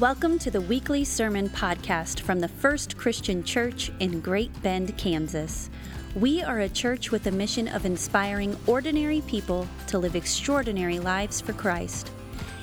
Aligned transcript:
Welcome 0.00 0.38
to 0.40 0.50
the 0.52 0.60
weekly 0.60 1.02
sermon 1.02 1.48
podcast 1.48 2.20
from 2.20 2.38
the 2.38 2.46
First 2.46 2.96
Christian 2.96 3.42
Church 3.42 3.90
in 3.98 4.20
Great 4.20 4.62
Bend, 4.62 4.96
Kansas. 4.96 5.70
We 6.14 6.40
are 6.40 6.60
a 6.60 6.68
church 6.68 7.10
with 7.10 7.26
a 7.26 7.32
mission 7.32 7.66
of 7.66 7.84
inspiring 7.84 8.56
ordinary 8.68 9.22
people 9.22 9.66
to 9.88 9.98
live 9.98 10.14
extraordinary 10.14 11.00
lives 11.00 11.40
for 11.40 11.52
Christ. 11.52 12.12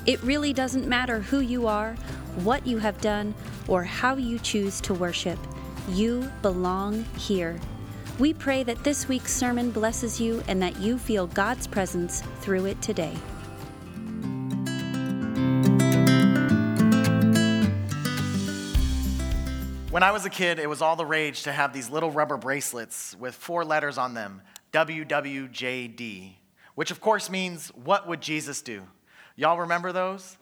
It 0.05 0.23
really 0.23 0.53
doesn't 0.53 0.87
matter 0.87 1.19
who 1.19 1.41
you 1.41 1.67
are, 1.67 1.95
what 2.45 2.65
you 2.65 2.77
have 2.77 3.01
done, 3.01 3.33
or 3.67 3.83
how 3.83 4.15
you 4.15 4.39
choose 4.39 4.79
to 4.81 4.93
worship. 4.93 5.39
You 5.89 6.31
belong 6.41 7.03
here. 7.17 7.59
We 8.17 8.33
pray 8.33 8.63
that 8.63 8.85
this 8.85 9.09
week's 9.09 9.33
sermon 9.33 9.71
blesses 9.71 10.21
you 10.21 10.41
and 10.47 10.61
that 10.61 10.79
you 10.79 10.97
feel 10.97 11.27
God's 11.27 11.67
presence 11.67 12.21
through 12.39 12.67
it 12.67 12.81
today. 12.81 13.17
When 19.95 20.03
I 20.03 20.11
was 20.11 20.25
a 20.25 20.29
kid, 20.29 20.59
it 20.59 20.67
was 20.67 20.81
all 20.81 20.97
the 20.97 21.05
rage 21.05 21.43
to 21.43 21.53
have 21.53 21.71
these 21.71 21.89
little 21.89 22.11
rubber 22.11 22.35
bracelets 22.35 23.15
with 23.17 23.33
four 23.33 23.63
letters 23.63 23.97
on 23.97 24.13
them 24.13 24.41
WWJD, 24.73 26.33
which 26.75 26.91
of 26.91 26.99
course 26.99 27.29
means, 27.29 27.69
What 27.69 28.05
would 28.05 28.19
Jesus 28.19 28.61
do? 28.61 28.83
Y'all 29.37 29.59
remember 29.59 29.93
those? 29.93 30.35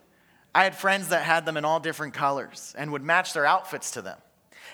I 0.55 0.63
had 0.63 0.75
friends 0.75 1.09
that 1.09 1.21
had 1.21 1.45
them 1.45 1.55
in 1.55 1.65
all 1.65 1.79
different 1.79 2.15
colors 2.15 2.73
and 2.75 2.91
would 2.91 3.03
match 3.03 3.33
their 3.33 3.45
outfits 3.45 3.91
to 3.91 4.01
them. 4.01 4.17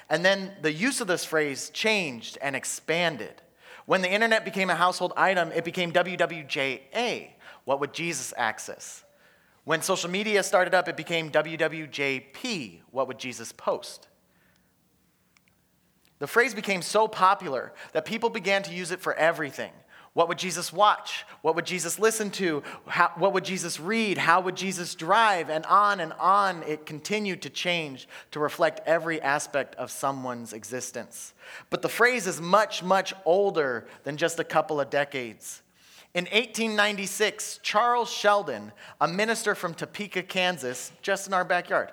And 0.10 0.24
then 0.24 0.54
the 0.62 0.72
use 0.72 1.02
of 1.02 1.08
this 1.08 1.26
phrase 1.26 1.70
changed 1.72 2.38
and 2.42 2.56
expanded. 2.56 3.42
When 3.86 4.02
the 4.02 4.10
internet 4.10 4.46
became 4.46 4.70
a 4.70 4.76
household 4.76 5.12
item, 5.18 5.52
it 5.52 5.66
became 5.66 5.92
WWJA. 5.92 7.32
What 7.66 7.82
would 7.82 7.94
Jesus 7.94 8.34
access? 8.38 9.04
When 9.66 9.82
social 9.82 10.10
media 10.10 10.42
started 10.42 10.74
up, 10.74 10.88
it 10.88 10.96
became 10.96 11.32
WWJP. 11.32 12.80
What 12.92 13.10
would 13.10 13.20
Jesus 13.20 13.52
post? 13.52 14.09
The 16.20 16.28
phrase 16.28 16.54
became 16.54 16.82
so 16.82 17.08
popular 17.08 17.74
that 17.94 18.06
people 18.06 18.30
began 18.30 18.64
to 18.64 18.74
use 18.74 18.92
it 18.92 19.00
for 19.00 19.14
everything. 19.16 19.72
What 20.14 20.28
would 20.28 20.40
Jesus 20.40 20.74
watch? 20.74 21.26
What 21.44 21.56
would 21.56 21.66
Jesus 21.66 22.00
listen 22.00 22.32
to? 22.32 22.64
How, 22.88 23.12
what 23.16 23.32
would 23.34 23.46
Jesus 23.46 23.80
read? 23.80 24.18
How 24.18 24.42
would 24.42 24.56
Jesus 24.56 24.96
drive? 24.96 25.50
And 25.50 25.66
on 25.68 26.00
and 26.00 26.14
on 26.14 26.64
it 26.64 26.86
continued 26.86 27.44
to 27.44 27.50
change 27.50 28.08
to 28.32 28.40
reflect 28.40 28.82
every 28.88 29.22
aspect 29.22 29.76
of 29.76 29.92
someone's 29.92 30.52
existence. 30.52 31.34
But 31.70 31.84
the 31.84 31.90
phrase 31.90 32.28
is 32.28 32.42
much, 32.42 32.84
much 32.84 33.14
older 33.24 33.88
than 34.04 34.18
just 34.18 34.40
a 34.40 34.44
couple 34.44 34.82
of 34.82 34.90
decades. 34.90 35.62
In 36.16 36.26
1896, 36.26 37.60
Charles 37.62 38.12
Sheldon, 38.12 38.72
a 39.00 39.08
minister 39.08 39.54
from 39.54 39.76
Topeka, 39.76 40.24
Kansas, 40.24 40.92
just 41.04 41.28
in 41.28 41.34
our 41.34 41.46
backyard, 41.46 41.92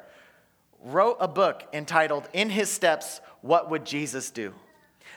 wrote 0.82 1.18
a 1.20 1.28
book 1.28 1.64
entitled 1.74 2.28
In 2.32 2.48
His 2.48 2.70
Steps 2.70 3.20
What 3.46 3.70
Would 3.70 3.84
Jesus 3.84 4.30
Do? 4.30 4.54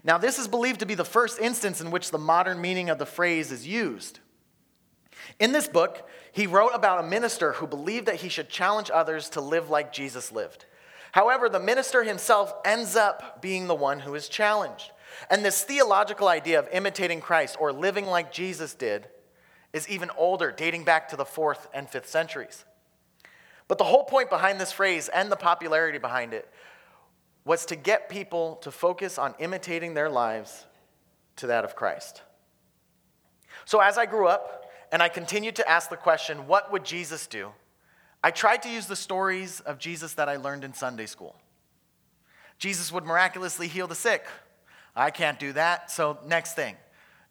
Now, 0.04 0.18
this 0.18 0.40
is 0.40 0.48
believed 0.48 0.80
to 0.80 0.86
be 0.86 0.96
the 0.96 1.04
first 1.04 1.40
instance 1.40 1.82
in 1.82 1.92
which 1.92 2.12
the 2.12 2.18
modern 2.18 2.62
meaning 2.62 2.90
of 2.90 3.00
the 3.00 3.06
phrase 3.06 3.52
is 3.52 3.68
used. 3.68 4.20
In 5.40 5.52
this 5.52 5.68
book, 5.68 6.08
he 6.32 6.48
wrote 6.48 6.72
about 6.74 7.04
a 7.04 7.08
minister 7.08 7.54
who 7.54 7.68
believed 7.68 8.06
that 8.06 8.16
he 8.16 8.30
should 8.30 8.50
challenge 8.50 8.90
others 8.94 9.30
to 9.32 9.42
live 9.42 9.70
like 9.70 9.92
Jesus 9.92 10.32
lived. 10.32 10.66
However, 11.12 11.50
the 11.50 11.60
minister 11.60 12.04
himself 12.04 12.54
ends 12.64 12.96
up 12.96 13.42
being 13.42 13.68
the 13.68 13.76
one 13.76 14.00
who 14.00 14.16
is 14.16 14.30
challenged. 14.30 14.92
And 15.30 15.44
this 15.44 15.64
theological 15.64 16.28
idea 16.28 16.60
of 16.60 16.70
imitating 16.72 17.20
Christ 17.20 17.58
or 17.60 17.74
living 17.74 18.06
like 18.06 18.32
Jesus 18.32 18.74
did 18.74 19.08
is 19.74 19.90
even 19.90 20.12
older, 20.18 20.52
dating 20.52 20.84
back 20.84 21.10
to 21.10 21.16
the 21.16 21.26
fourth 21.26 21.68
and 21.74 21.90
fifth 21.90 22.08
centuries. 22.08 22.64
But 23.68 23.78
the 23.78 23.84
whole 23.84 24.04
point 24.04 24.30
behind 24.30 24.60
this 24.60 24.72
phrase 24.72 25.10
and 25.10 25.32
the 25.32 25.36
popularity 25.36 25.98
behind 25.98 26.34
it 26.34 26.52
was 27.50 27.66
to 27.66 27.76
get 27.76 28.10
people 28.10 28.58
to 28.58 28.70
focus 28.70 29.18
on 29.18 29.34
imitating 29.40 29.96
their 29.96 30.08
lives 30.08 30.68
to 31.36 31.48
that 31.48 31.64
of 31.64 31.76
Christ. 31.76 32.22
So 33.66 33.80
as 33.80 33.98
I 33.98 34.06
grew 34.06 34.28
up 34.28 34.70
and 34.92 35.02
I 35.02 35.10
continued 35.10 35.56
to 35.56 35.68
ask 35.68 35.90
the 35.90 35.98
question, 35.98 36.46
what 36.46 36.72
would 36.72 36.86
Jesus 36.86 37.26
do? 37.26 37.50
I 38.24 38.30
tried 38.30 38.62
to 38.62 38.70
use 38.70 38.86
the 38.86 38.96
stories 38.96 39.62
of 39.62 39.80
Jesus 39.80 40.14
that 40.14 40.30
I 40.30 40.36
learned 40.36 40.64
in 40.64 40.76
Sunday 40.76 41.08
school. 41.08 41.36
Jesus 42.60 42.92
would 42.92 43.04
miraculously 43.04 43.68
heal 43.68 43.88
the 43.88 43.96
sick. 43.96 44.28
I 44.96 45.10
can't 45.10 45.40
do 45.40 45.52
that, 45.54 45.90
so 45.90 46.20
next 46.28 46.54
thing. 46.54 46.76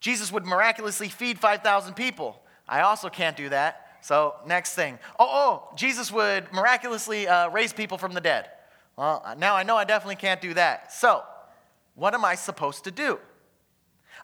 Jesus 0.01 0.33
would 0.33 0.45
miraculously 0.45 1.09
feed 1.09 1.39
5,000 1.39 1.95
people. 1.95 2.43
I 2.69 2.81
also 2.81 3.09
can't 3.09 3.37
do 3.37 3.51
that, 3.51 3.99
so 4.01 4.35
next 4.45 4.75
thing. 4.75 4.99
Oh, 5.17 5.29
oh, 5.31 5.77
Jesus 5.77 6.11
would 6.11 6.53
miraculously 6.53 7.29
uh, 7.29 7.51
raise 7.51 7.73
people 7.73 7.99
from 7.99 8.15
the 8.15 8.21
dead. 8.21 8.49
Well, 8.99 9.23
uh, 9.25 9.35
now 9.35 9.55
I 9.55 9.63
know 9.63 9.77
I 9.77 9.85
definitely 9.85 10.17
can't 10.17 10.41
do 10.41 10.55
that. 10.55 10.93
So, 10.93 11.23
what 11.95 12.15
am 12.15 12.25
I 12.25 12.35
supposed 12.35 12.83
to 12.83 12.91
do? 12.91 13.21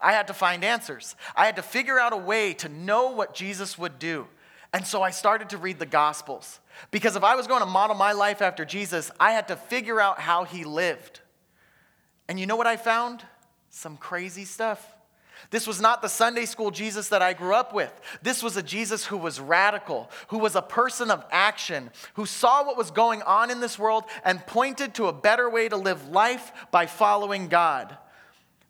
I 0.01 0.11
had 0.11 0.27
to 0.27 0.35
find 0.35 0.65
answers. 0.65 1.15
I 1.37 1.47
had 1.47 1.55
to 1.57 1.63
figure 1.63 1.97
out 1.97 2.13
a 2.13 2.17
way 2.17 2.55
to 2.55 2.69
know 2.69 3.13
what 3.13 3.35
Jesus 3.35 3.79
would 3.79 4.01
do. 4.01 4.27
And 4.73 4.85
so 4.85 5.01
I 5.01 5.11
started 5.11 5.51
to 5.51 5.59
read 5.59 5.79
the 5.79 5.87
Gospels. 5.87 6.59
Because 6.91 7.15
if 7.15 7.23
I 7.23 7.37
was 7.37 7.47
going 7.47 7.61
to 7.61 7.67
model 7.67 7.95
my 7.95 8.11
life 8.11 8.43
after 8.43 8.65
Jesus, 8.65 9.13
I 9.21 9.31
had 9.31 9.47
to 9.47 9.55
figure 9.55 10.01
out 10.01 10.19
how 10.19 10.43
he 10.43 10.65
lived. 10.65 11.21
And 12.27 12.41
you 12.41 12.47
know 12.47 12.57
what 12.57 12.67
I 12.67 12.77
found? 12.77 13.23
Some 13.71 13.97
crazy 13.97 14.45
stuff. 14.45 14.94
This 15.51 15.67
was 15.67 15.81
not 15.81 16.03
the 16.03 16.09
Sunday 16.09 16.45
school 16.45 16.71
Jesus 16.71 17.09
that 17.09 17.23
I 17.23 17.33
grew 17.33 17.55
up 17.55 17.73
with. 17.73 17.93
This 18.23 18.43
was 18.43 18.57
a 18.57 18.63
Jesus 18.63 19.05
who 19.05 19.17
was 19.17 19.41
radical, 19.41 20.11
who 20.29 20.39
was 20.39 20.57
a 20.57 20.63
person 20.63 21.11
of 21.11 21.25
action, 21.31 21.91
who 22.15 22.27
saw 22.27 22.65
what 22.65 22.77
was 22.77 22.91
going 22.91 23.23
on 23.23 23.51
in 23.51 23.61
this 23.61 23.79
world 23.79 24.05
and 24.25 24.47
pointed 24.47 24.95
to 24.95 25.07
a 25.07 25.13
better 25.13 25.49
way 25.49 25.69
to 25.69 25.77
live 25.77 26.09
life 26.09 26.53
by 26.71 26.87
following 26.87 27.49
God. 27.49 27.97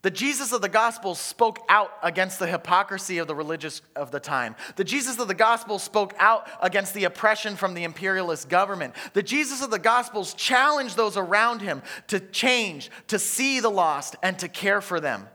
The 0.04 0.10
Jesus 0.10 0.52
of 0.52 0.60
the 0.60 0.68
Gospels 0.68 1.18
spoke 1.18 1.60
out 1.66 1.90
against 2.02 2.38
the 2.38 2.46
hypocrisy 2.46 3.16
of 3.16 3.26
the 3.26 3.34
religious 3.34 3.80
of 3.96 4.10
the 4.10 4.20
time. 4.20 4.54
The 4.76 4.84
Jesus 4.84 5.18
of 5.18 5.28
the 5.28 5.34
Gospels 5.34 5.82
spoke 5.82 6.12
out 6.18 6.46
against 6.60 6.92
the 6.92 7.04
oppression 7.04 7.56
from 7.56 7.72
the 7.72 7.84
imperialist 7.84 8.50
government. 8.50 8.94
The 9.14 9.22
Jesus 9.22 9.62
of 9.62 9.70
the 9.70 9.78
Gospels 9.78 10.34
challenged 10.34 10.98
those 10.98 11.16
around 11.16 11.62
him 11.62 11.82
to 12.08 12.20
change, 12.20 12.90
to 13.08 13.18
see 13.18 13.60
the 13.60 13.70
lost, 13.70 14.14
and 14.22 14.38
to 14.40 14.48
care 14.48 14.82
for 14.82 15.00
them. 15.00 15.26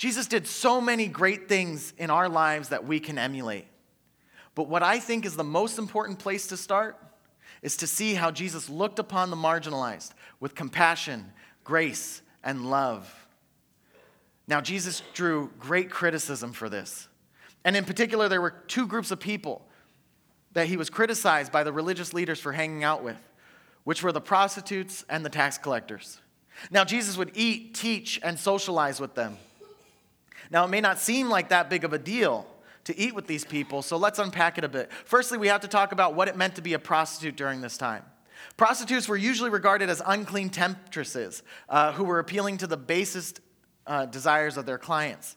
Jesus 0.00 0.26
did 0.26 0.46
so 0.46 0.80
many 0.80 1.08
great 1.08 1.46
things 1.46 1.92
in 1.98 2.08
our 2.08 2.26
lives 2.26 2.70
that 2.70 2.86
we 2.86 3.00
can 3.00 3.18
emulate. 3.18 3.66
But 4.54 4.66
what 4.66 4.82
I 4.82 4.98
think 4.98 5.26
is 5.26 5.36
the 5.36 5.44
most 5.44 5.78
important 5.78 6.18
place 6.18 6.46
to 6.46 6.56
start 6.56 6.96
is 7.60 7.76
to 7.76 7.86
see 7.86 8.14
how 8.14 8.30
Jesus 8.30 8.70
looked 8.70 8.98
upon 8.98 9.28
the 9.28 9.36
marginalized 9.36 10.12
with 10.40 10.54
compassion, 10.54 11.30
grace, 11.64 12.22
and 12.42 12.70
love. 12.70 13.14
Now, 14.48 14.62
Jesus 14.62 15.02
drew 15.12 15.50
great 15.58 15.90
criticism 15.90 16.54
for 16.54 16.70
this. 16.70 17.06
And 17.62 17.76
in 17.76 17.84
particular, 17.84 18.26
there 18.26 18.40
were 18.40 18.54
two 18.68 18.86
groups 18.86 19.10
of 19.10 19.20
people 19.20 19.60
that 20.54 20.66
he 20.66 20.78
was 20.78 20.88
criticized 20.88 21.52
by 21.52 21.62
the 21.62 21.74
religious 21.74 22.14
leaders 22.14 22.40
for 22.40 22.52
hanging 22.52 22.84
out 22.84 23.04
with, 23.04 23.20
which 23.84 24.02
were 24.02 24.12
the 24.12 24.20
prostitutes 24.22 25.04
and 25.10 25.26
the 25.26 25.28
tax 25.28 25.58
collectors. 25.58 26.22
Now, 26.70 26.84
Jesus 26.84 27.18
would 27.18 27.32
eat, 27.34 27.74
teach, 27.74 28.18
and 28.22 28.38
socialize 28.38 28.98
with 28.98 29.14
them. 29.14 29.36
Now, 30.50 30.64
it 30.64 30.68
may 30.68 30.80
not 30.80 30.98
seem 30.98 31.28
like 31.28 31.48
that 31.48 31.70
big 31.70 31.84
of 31.84 31.92
a 31.92 31.98
deal 31.98 32.46
to 32.84 32.98
eat 32.98 33.14
with 33.14 33.26
these 33.26 33.44
people, 33.44 33.82
so 33.82 33.96
let's 33.96 34.18
unpack 34.18 34.58
it 34.58 34.64
a 34.64 34.68
bit. 34.68 34.90
Firstly, 35.04 35.38
we 35.38 35.48
have 35.48 35.60
to 35.60 35.68
talk 35.68 35.92
about 35.92 36.14
what 36.14 36.28
it 36.28 36.36
meant 36.36 36.56
to 36.56 36.62
be 36.62 36.72
a 36.72 36.78
prostitute 36.78 37.36
during 37.36 37.60
this 37.60 37.76
time. 37.76 38.02
Prostitutes 38.56 39.08
were 39.08 39.16
usually 39.16 39.50
regarded 39.50 39.90
as 39.90 40.02
unclean 40.04 40.50
temptresses 40.50 41.42
uh, 41.68 41.92
who 41.92 42.04
were 42.04 42.18
appealing 42.18 42.58
to 42.58 42.66
the 42.66 42.76
basest 42.76 43.40
uh, 43.86 44.06
desires 44.06 44.56
of 44.56 44.66
their 44.66 44.78
clients. 44.78 45.36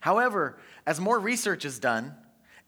However, 0.00 0.58
as 0.86 1.00
more 1.00 1.18
research 1.18 1.64
is 1.64 1.78
done, 1.78 2.14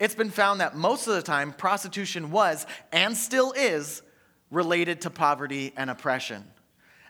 it's 0.00 0.14
been 0.14 0.30
found 0.30 0.60
that 0.60 0.76
most 0.76 1.06
of 1.06 1.14
the 1.14 1.22
time 1.22 1.52
prostitution 1.52 2.30
was 2.30 2.66
and 2.92 3.16
still 3.16 3.52
is 3.52 4.02
related 4.50 5.02
to 5.02 5.10
poverty 5.10 5.72
and 5.76 5.90
oppression. 5.90 6.44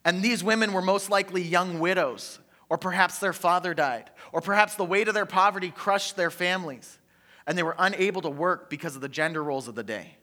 And 0.04 0.22
these 0.22 0.42
women 0.42 0.72
were 0.72 0.82
most 0.82 1.10
likely 1.10 1.42
young 1.42 1.81
widows 1.81 2.38
or 2.68 2.78
perhaps 2.78 3.18
their 3.18 3.32
father 3.32 3.74
died, 3.74 4.10
or 4.32 4.40
perhaps 4.40 4.74
the 4.74 4.84
weight 4.84 5.08
of 5.08 5.14
their 5.14 5.26
poverty 5.26 5.70
crushed 5.70 6.16
their 6.16 6.30
families, 6.30 6.98
and 7.46 7.56
they 7.56 7.62
were 7.62 7.76
unable 7.78 8.20
to 8.22 8.30
work 8.30 8.68
because 8.68 8.94
of 8.94 9.00
the 9.00 9.08
gender 9.08 9.42
roles 9.42 9.68
of 9.68 9.74
the 9.74 9.82
day. 9.82 10.16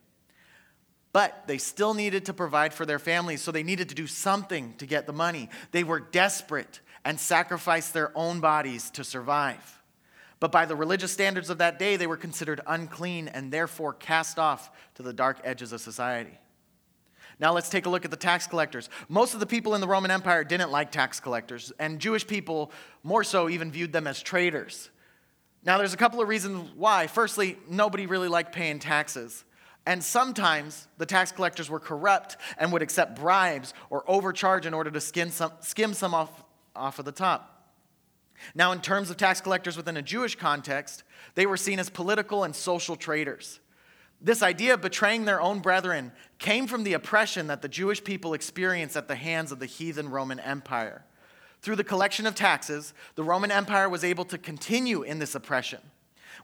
But 1.11 1.47
they 1.47 1.57
still 1.57 1.93
needed 1.93 2.25
to 2.25 2.33
provide 2.33 2.73
for 2.73 2.85
their 2.85 2.99
families, 2.99 3.41
so 3.41 3.51
they 3.51 3.63
needed 3.63 3.89
to 3.89 3.95
do 3.95 4.05
something 4.05 4.75
to 4.79 4.85
get 4.85 5.07
the 5.07 5.13
money. 5.13 5.49
They 5.71 5.83
were 5.83 5.99
desperate 5.99 6.81
and 7.05 7.19
sacrificed 7.19 7.93
their 7.93 8.11
own 8.17 8.41
bodies 8.41 8.89
to 8.91 9.03
survive. 9.03 9.81
But 10.39 10.51
by 10.51 10.65
the 10.65 10.75
religious 10.75 11.13
standards 11.13 11.49
of 11.49 11.59
that 11.59 11.79
day, 11.79 11.95
they 11.95 12.07
were 12.07 12.17
considered 12.17 12.59
unclean 12.67 13.29
and 13.29 13.51
therefore 13.51 13.93
cast 13.93 14.37
off 14.37 14.69
to 14.95 15.03
the 15.03 15.13
dark 15.13 15.39
edges 15.43 15.71
of 15.71 15.81
society. 15.81 16.37
Now 17.39 17.53
let's 17.53 17.69
take 17.69 17.85
a 17.85 17.89
look 17.89 18.05
at 18.05 18.11
the 18.11 18.17
tax 18.17 18.47
collectors. 18.47 18.89
Most 19.09 19.33
of 19.33 19.39
the 19.39 19.45
people 19.45 19.75
in 19.75 19.81
the 19.81 19.87
Roman 19.87 20.11
Empire 20.11 20.43
didn't 20.43 20.71
like 20.71 20.91
tax 20.91 21.19
collectors, 21.19 21.71
and 21.79 21.99
Jewish 21.99 22.25
people 22.25 22.71
more 23.03 23.23
so 23.23 23.49
even 23.49 23.71
viewed 23.71 23.91
them 23.91 24.07
as 24.07 24.21
traitors. 24.21 24.89
Now 25.63 25.77
there's 25.77 25.93
a 25.93 25.97
couple 25.97 26.21
of 26.21 26.27
reasons 26.27 26.71
why. 26.75 27.07
Firstly, 27.07 27.57
nobody 27.69 28.05
really 28.05 28.27
liked 28.27 28.53
paying 28.53 28.79
taxes. 28.79 29.43
And 29.87 30.03
sometimes 30.03 30.87
the 30.97 31.05
tax 31.05 31.31
collectors 31.31 31.69
were 31.69 31.79
corrupt 31.79 32.37
and 32.57 32.71
would 32.71 32.81
accept 32.81 33.19
bribes 33.19 33.73
or 33.89 34.03
overcharge 34.09 34.65
in 34.65 34.73
order 34.73 34.89
to 34.91 35.01
skim 35.01 35.29
some, 35.29 35.51
skim 35.61 35.93
some 35.93 36.13
off, 36.13 36.43
off 36.75 36.97
of 36.99 37.05
the 37.05 37.11
top. 37.11 37.51
Now, 38.53 38.71
in 38.71 38.81
terms 38.81 39.09
of 39.09 39.17
tax 39.17 39.41
collectors 39.41 39.77
within 39.77 39.97
a 39.97 40.01
Jewish 40.01 40.35
context, 40.35 41.03
they 41.35 41.45
were 41.45 41.57
seen 41.57 41.79
as 41.79 41.89
political 41.89 42.43
and 42.43 42.55
social 42.55 42.95
traitors. 42.95 43.59
This 44.25 44.41
idea 44.41 44.73
of 44.73 44.81
betraying 44.81 45.25
their 45.25 45.39
own 45.39 45.59
brethren 45.59 46.11
came 46.39 46.65
from 46.65 46.83
the 46.83 46.93
oppression 46.93 47.45
that 47.45 47.61
the 47.61 47.67
Jewish 47.67 48.03
people 48.03 48.33
experienced 48.33 48.97
at 48.97 49.07
the 49.07 49.15
hands 49.15 49.51
of 49.51 49.59
the 49.59 49.67
heathen 49.67 50.09
Roman 50.09 50.39
Empire. 50.39 51.05
Through 51.61 51.75
the 51.75 51.83
collection 51.83 52.25
of 52.25 52.33
taxes, 52.33 52.95
the 53.13 53.23
Roman 53.23 53.51
Empire 53.51 53.87
was 53.87 54.03
able 54.03 54.25
to 54.25 54.39
continue 54.39 55.03
in 55.03 55.19
this 55.19 55.35
oppression, 55.35 55.79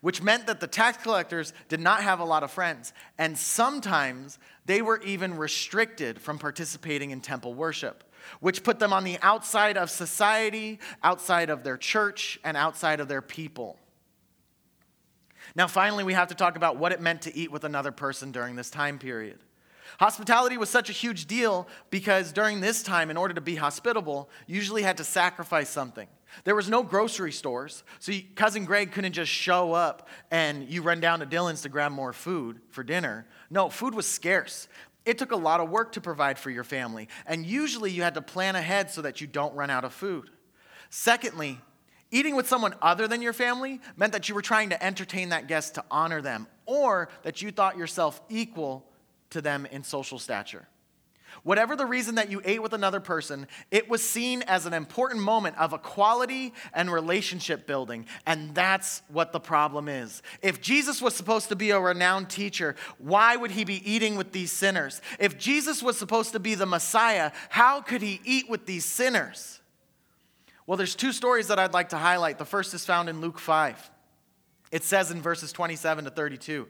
which 0.01 0.21
meant 0.21 0.45
that 0.45 0.59
the 0.59 0.67
tax 0.67 1.01
collectors 1.01 1.53
did 1.69 1.79
not 1.79 2.03
have 2.03 2.19
a 2.19 2.23
lot 2.23 2.43
of 2.43 2.51
friends, 2.51 2.93
and 3.17 3.35
sometimes 3.35 4.37
they 4.67 4.83
were 4.83 5.01
even 5.01 5.35
restricted 5.35 6.21
from 6.21 6.37
participating 6.37 7.09
in 7.09 7.19
temple 7.19 7.55
worship, 7.55 8.03
which 8.41 8.61
put 8.61 8.77
them 8.77 8.93
on 8.93 9.03
the 9.03 9.17
outside 9.23 9.75
of 9.75 9.89
society, 9.89 10.77
outside 11.01 11.49
of 11.49 11.63
their 11.63 11.77
church, 11.77 12.39
and 12.43 12.55
outside 12.55 12.99
of 12.99 13.07
their 13.07 13.23
people. 13.23 13.79
Now, 15.55 15.67
finally, 15.67 16.03
we 16.03 16.13
have 16.13 16.29
to 16.29 16.35
talk 16.35 16.55
about 16.55 16.77
what 16.77 16.91
it 16.91 17.01
meant 17.01 17.23
to 17.23 17.35
eat 17.35 17.51
with 17.51 17.63
another 17.63 17.91
person 17.91 18.31
during 18.31 18.55
this 18.55 18.69
time 18.69 18.99
period. 18.99 19.39
Hospitality 19.99 20.57
was 20.57 20.69
such 20.69 20.89
a 20.89 20.93
huge 20.93 21.25
deal 21.25 21.67
because 21.89 22.31
during 22.31 22.61
this 22.61 22.81
time, 22.81 23.09
in 23.09 23.17
order 23.17 23.33
to 23.33 23.41
be 23.41 23.55
hospitable, 23.55 24.29
you 24.47 24.55
usually 24.55 24.83
had 24.83 24.97
to 24.97 25.03
sacrifice 25.03 25.69
something. 25.69 26.07
There 26.45 26.55
was 26.55 26.69
no 26.69 26.81
grocery 26.81 27.33
stores, 27.33 27.83
so 27.99 28.13
cousin 28.35 28.63
Greg 28.63 28.93
couldn't 28.93 29.13
just 29.13 29.31
show 29.31 29.73
up 29.73 30.07
and 30.31 30.69
you 30.69 30.81
run 30.81 31.01
down 31.01 31.19
to 31.19 31.25
Dillon's 31.25 31.61
to 31.63 31.69
grab 31.69 31.91
more 31.91 32.13
food 32.13 32.61
for 32.69 32.83
dinner. 32.83 33.27
No, 33.49 33.69
food 33.69 33.93
was 33.93 34.07
scarce. 34.07 34.69
It 35.05 35.17
took 35.17 35.31
a 35.31 35.35
lot 35.35 35.59
of 35.59 35.69
work 35.69 35.91
to 35.93 36.01
provide 36.01 36.39
for 36.39 36.49
your 36.49 36.63
family, 36.63 37.09
and 37.25 37.45
usually 37.45 37.91
you 37.91 38.03
had 38.03 38.13
to 38.13 38.21
plan 38.21 38.55
ahead 38.55 38.91
so 38.91 39.01
that 39.01 39.19
you 39.19 39.27
don't 39.27 39.53
run 39.55 39.69
out 39.69 39.83
of 39.83 39.93
food. 39.93 40.29
Secondly, 40.89 41.59
Eating 42.11 42.35
with 42.35 42.47
someone 42.47 42.75
other 42.81 43.07
than 43.07 43.21
your 43.21 43.33
family 43.33 43.79
meant 43.95 44.13
that 44.13 44.27
you 44.27 44.35
were 44.35 44.41
trying 44.41 44.69
to 44.69 44.83
entertain 44.83 45.29
that 45.29 45.47
guest 45.47 45.75
to 45.75 45.83
honor 45.89 46.21
them, 46.21 46.45
or 46.65 47.09
that 47.23 47.41
you 47.41 47.51
thought 47.51 47.77
yourself 47.77 48.21
equal 48.29 48.85
to 49.29 49.41
them 49.41 49.65
in 49.65 49.83
social 49.83 50.19
stature. 50.19 50.67
Whatever 51.43 51.77
the 51.77 51.85
reason 51.85 52.15
that 52.15 52.29
you 52.29 52.41
ate 52.43 52.61
with 52.61 52.73
another 52.73 52.99
person, 52.99 53.47
it 53.71 53.89
was 53.89 54.07
seen 54.07 54.41
as 54.43 54.65
an 54.65 54.73
important 54.73 55.21
moment 55.21 55.57
of 55.57 55.71
equality 55.71 56.53
and 56.73 56.91
relationship 56.91 57.65
building. 57.65 58.05
And 58.27 58.53
that's 58.53 59.01
what 59.07 59.31
the 59.31 59.39
problem 59.39 59.87
is. 59.87 60.21
If 60.41 60.61
Jesus 60.61 61.01
was 61.01 61.15
supposed 61.15 61.47
to 61.47 61.55
be 61.55 61.71
a 61.71 61.79
renowned 61.79 62.29
teacher, 62.29 62.75
why 62.97 63.37
would 63.37 63.51
he 63.51 63.63
be 63.63 63.89
eating 63.89 64.17
with 64.17 64.33
these 64.33 64.51
sinners? 64.51 65.01
If 65.19 65.37
Jesus 65.37 65.81
was 65.81 65.97
supposed 65.97 66.33
to 66.33 66.39
be 66.39 66.53
the 66.53 66.65
Messiah, 66.65 67.31
how 67.49 67.81
could 67.81 68.01
he 68.01 68.19
eat 68.25 68.49
with 68.49 68.65
these 68.65 68.85
sinners? 68.85 69.60
Well, 70.71 70.77
there's 70.77 70.95
two 70.95 71.11
stories 71.11 71.47
that 71.47 71.59
I'd 71.59 71.73
like 71.73 71.89
to 71.89 71.97
highlight. 71.97 72.37
The 72.37 72.45
first 72.45 72.73
is 72.73 72.85
found 72.85 73.09
in 73.09 73.19
Luke 73.19 73.39
5. 73.39 73.91
It 74.71 74.85
says 74.85 75.11
in 75.11 75.21
verses 75.21 75.51
27 75.51 76.05
to 76.05 76.09
32. 76.09 76.65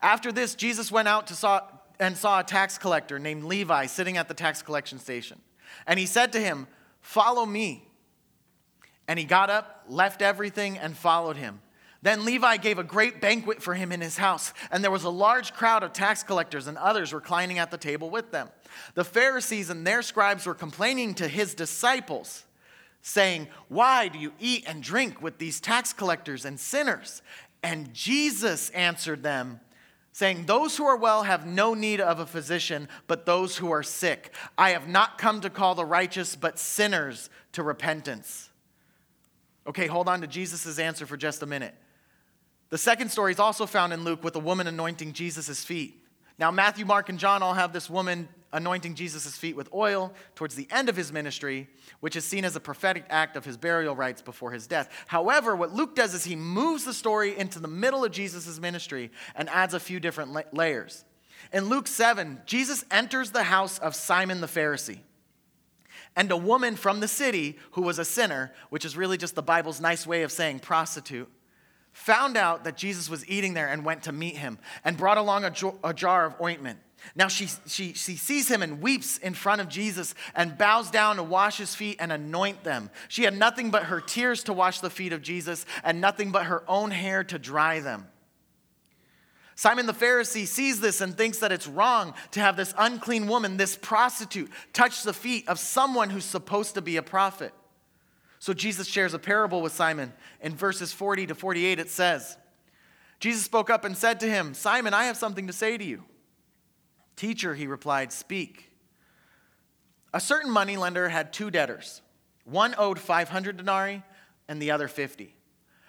After 0.00 0.32
this, 0.32 0.54
Jesus 0.54 0.90
went 0.90 1.08
out 1.08 1.26
to 1.26 1.34
saw, 1.34 1.60
and 2.00 2.16
saw 2.16 2.40
a 2.40 2.42
tax 2.42 2.78
collector 2.78 3.18
named 3.18 3.44
Levi 3.44 3.84
sitting 3.84 4.16
at 4.16 4.28
the 4.28 4.32
tax 4.32 4.62
collection 4.62 4.98
station. 4.98 5.42
And 5.86 5.98
he 5.98 6.06
said 6.06 6.32
to 6.32 6.40
him, 6.40 6.68
Follow 7.02 7.44
me. 7.44 7.86
And 9.06 9.18
he 9.18 9.26
got 9.26 9.50
up, 9.50 9.84
left 9.88 10.22
everything, 10.22 10.78
and 10.78 10.96
followed 10.96 11.36
him. 11.36 11.60
Then 12.00 12.24
Levi 12.24 12.56
gave 12.56 12.78
a 12.78 12.82
great 12.82 13.20
banquet 13.20 13.62
for 13.62 13.74
him 13.74 13.92
in 13.92 14.00
his 14.00 14.16
house, 14.16 14.54
and 14.70 14.82
there 14.82 14.90
was 14.90 15.04
a 15.04 15.10
large 15.10 15.52
crowd 15.52 15.82
of 15.82 15.92
tax 15.92 16.22
collectors 16.22 16.66
and 16.66 16.78
others 16.78 17.12
reclining 17.12 17.58
at 17.58 17.70
the 17.70 17.76
table 17.76 18.08
with 18.08 18.30
them. 18.30 18.48
The 18.94 19.04
Pharisees 19.04 19.68
and 19.68 19.86
their 19.86 20.00
scribes 20.00 20.46
were 20.46 20.54
complaining 20.54 21.12
to 21.16 21.28
his 21.28 21.54
disciples 21.54 22.43
saying, 23.06 23.48
Why 23.68 24.08
do 24.08 24.18
you 24.18 24.32
eat 24.40 24.64
and 24.66 24.82
drink 24.82 25.22
with 25.22 25.38
these 25.38 25.60
tax 25.60 25.92
collectors 25.92 26.44
and 26.44 26.58
sinners? 26.58 27.22
And 27.62 27.92
Jesus 27.92 28.70
answered 28.70 29.22
them, 29.22 29.60
saying, 30.12 30.46
Those 30.46 30.76
who 30.76 30.86
are 30.86 30.96
well 30.96 31.22
have 31.22 31.46
no 31.46 31.74
need 31.74 32.00
of 32.00 32.18
a 32.18 32.26
physician, 32.26 32.88
but 33.06 33.26
those 33.26 33.58
who 33.58 33.70
are 33.70 33.82
sick. 33.82 34.32
I 34.56 34.70
have 34.70 34.88
not 34.88 35.18
come 35.18 35.42
to 35.42 35.50
call 35.50 35.74
the 35.74 35.84
righteous, 35.84 36.34
but 36.34 36.58
sinners 36.58 37.28
to 37.52 37.62
repentance. 37.62 38.48
Okay, 39.66 39.86
hold 39.86 40.08
on 40.08 40.22
to 40.22 40.26
Jesus' 40.26 40.78
answer 40.78 41.06
for 41.06 41.18
just 41.18 41.42
a 41.42 41.46
minute. 41.46 41.74
The 42.70 42.78
second 42.78 43.10
story 43.10 43.32
is 43.32 43.38
also 43.38 43.66
found 43.66 43.92
in 43.92 44.02
Luke 44.02 44.24
with 44.24 44.34
a 44.34 44.40
woman 44.40 44.66
anointing 44.66 45.12
Jesus' 45.12 45.62
feet. 45.62 46.02
Now, 46.38 46.50
Matthew, 46.50 46.86
Mark, 46.86 47.10
and 47.10 47.18
John 47.18 47.42
all 47.42 47.54
have 47.54 47.72
this 47.74 47.88
woman 47.88 48.28
anointing 48.54 48.94
Jesus' 48.94 49.36
feet 49.36 49.56
with 49.56 49.68
oil 49.74 50.14
towards 50.34 50.54
the 50.54 50.68
end 50.70 50.88
of 50.88 50.96
his 50.96 51.12
ministry, 51.12 51.68
which 52.00 52.16
is 52.16 52.24
seen 52.24 52.44
as 52.44 52.56
a 52.56 52.60
prophetic 52.60 53.04
act 53.10 53.36
of 53.36 53.44
his 53.44 53.58
burial 53.58 53.94
rites 53.94 54.22
before 54.22 54.52
his 54.52 54.66
death. 54.66 54.88
However, 55.08 55.54
what 55.54 55.74
Luke 55.74 55.94
does 55.94 56.14
is 56.14 56.24
he 56.24 56.36
moves 56.36 56.84
the 56.84 56.94
story 56.94 57.36
into 57.36 57.58
the 57.58 57.68
middle 57.68 58.04
of 58.04 58.12
Jesus' 58.12 58.58
ministry 58.58 59.10
and 59.34 59.50
adds 59.50 59.74
a 59.74 59.80
few 59.80 60.00
different 60.00 60.32
la- 60.32 60.42
layers. 60.52 61.04
In 61.52 61.68
Luke 61.68 61.86
7, 61.86 62.40
Jesus 62.46 62.84
enters 62.90 63.32
the 63.32 63.42
house 63.42 63.78
of 63.78 63.94
Simon 63.94 64.40
the 64.40 64.46
Pharisee. 64.46 65.00
And 66.16 66.30
a 66.30 66.36
woman 66.36 66.76
from 66.76 67.00
the 67.00 67.08
city 67.08 67.58
who 67.72 67.82
was 67.82 67.98
a 67.98 68.04
sinner, 68.04 68.52
which 68.70 68.84
is 68.84 68.96
really 68.96 69.18
just 69.18 69.34
the 69.34 69.42
Bible's 69.42 69.80
nice 69.80 70.06
way 70.06 70.22
of 70.22 70.30
saying 70.30 70.60
prostitute, 70.60 71.28
found 71.92 72.36
out 72.36 72.64
that 72.64 72.76
Jesus 72.76 73.10
was 73.10 73.28
eating 73.28 73.54
there 73.54 73.68
and 73.68 73.84
went 73.84 74.04
to 74.04 74.12
meet 74.12 74.36
him 74.36 74.58
and 74.84 74.96
brought 74.96 75.18
along 75.18 75.44
a 75.44 75.94
jar 75.94 76.24
of 76.24 76.40
ointment. 76.40 76.78
Now 77.14 77.28
she, 77.28 77.48
she, 77.66 77.92
she 77.92 78.16
sees 78.16 78.48
him 78.48 78.62
and 78.62 78.80
weeps 78.80 79.18
in 79.18 79.34
front 79.34 79.60
of 79.60 79.68
Jesus 79.68 80.14
and 80.34 80.56
bows 80.56 80.90
down 80.90 81.16
to 81.16 81.22
wash 81.22 81.58
his 81.58 81.74
feet 81.74 81.96
and 82.00 82.10
anoint 82.10 82.64
them. 82.64 82.90
She 83.08 83.24
had 83.24 83.36
nothing 83.36 83.70
but 83.70 83.84
her 83.84 84.00
tears 84.00 84.44
to 84.44 84.52
wash 84.52 84.80
the 84.80 84.90
feet 84.90 85.12
of 85.12 85.22
Jesus 85.22 85.66
and 85.82 86.00
nothing 86.00 86.32
but 86.32 86.46
her 86.46 86.64
own 86.68 86.90
hair 86.90 87.22
to 87.24 87.38
dry 87.38 87.80
them. 87.80 88.08
Simon 89.56 89.86
the 89.86 89.92
Pharisee 89.92 90.46
sees 90.46 90.80
this 90.80 91.00
and 91.00 91.16
thinks 91.16 91.38
that 91.38 91.52
it's 91.52 91.68
wrong 91.68 92.14
to 92.32 92.40
have 92.40 92.56
this 92.56 92.74
unclean 92.76 93.28
woman, 93.28 93.56
this 93.56 93.76
prostitute, 93.76 94.50
touch 94.72 95.02
the 95.04 95.12
feet 95.12 95.48
of 95.48 95.58
someone 95.58 96.10
who's 96.10 96.24
supposed 96.24 96.74
to 96.74 96.82
be 96.82 96.96
a 96.96 97.02
prophet. 97.02 97.52
So 98.40 98.52
Jesus 98.52 98.88
shares 98.88 99.14
a 99.14 99.18
parable 99.18 99.62
with 99.62 99.72
Simon. 99.72 100.12
In 100.40 100.56
verses 100.56 100.92
40 100.92 101.28
to 101.28 101.34
48, 101.34 101.78
it 101.78 101.88
says, 101.88 102.36
Jesus 103.20 103.44
spoke 103.44 103.70
up 103.70 103.84
and 103.84 103.96
said 103.96 104.20
to 104.20 104.28
him, 104.28 104.54
Simon, 104.54 104.92
I 104.92 105.04
have 105.04 105.16
something 105.16 105.46
to 105.46 105.52
say 105.52 105.78
to 105.78 105.84
you. 105.84 106.02
Teacher, 107.16 107.54
he 107.54 107.66
replied, 107.66 108.12
speak. 108.12 108.70
A 110.12 110.20
certain 110.20 110.50
moneylender 110.50 111.08
had 111.08 111.32
two 111.32 111.50
debtors. 111.50 112.02
One 112.44 112.74
owed 112.78 112.98
500 112.98 113.56
denarii 113.56 114.02
and 114.48 114.60
the 114.60 114.70
other 114.70 114.88
50. 114.88 115.34